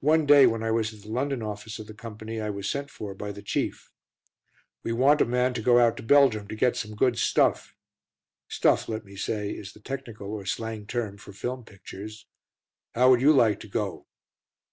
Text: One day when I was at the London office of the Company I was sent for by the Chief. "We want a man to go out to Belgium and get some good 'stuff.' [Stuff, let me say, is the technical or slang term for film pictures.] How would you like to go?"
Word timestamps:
One 0.00 0.26
day 0.26 0.48
when 0.48 0.64
I 0.64 0.72
was 0.72 0.92
at 0.92 1.02
the 1.02 1.12
London 1.12 1.44
office 1.44 1.78
of 1.78 1.86
the 1.86 1.94
Company 1.94 2.40
I 2.40 2.50
was 2.50 2.68
sent 2.68 2.90
for 2.90 3.14
by 3.14 3.30
the 3.30 3.40
Chief. 3.40 3.88
"We 4.82 4.90
want 4.92 5.20
a 5.20 5.24
man 5.24 5.54
to 5.54 5.62
go 5.62 5.78
out 5.78 5.96
to 5.98 6.02
Belgium 6.02 6.48
and 6.48 6.58
get 6.58 6.74
some 6.76 6.96
good 6.96 7.16
'stuff.' 7.16 7.76
[Stuff, 8.48 8.88
let 8.88 9.04
me 9.04 9.14
say, 9.14 9.52
is 9.52 9.72
the 9.72 9.78
technical 9.78 10.32
or 10.32 10.44
slang 10.44 10.86
term 10.86 11.18
for 11.18 11.32
film 11.32 11.62
pictures.] 11.64 12.26
How 12.96 13.10
would 13.10 13.20
you 13.20 13.32
like 13.32 13.60
to 13.60 13.68
go?" 13.68 14.08